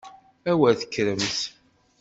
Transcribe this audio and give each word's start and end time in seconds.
A 0.49 0.53
wer 0.59 0.73
tekkremt! 0.79 1.35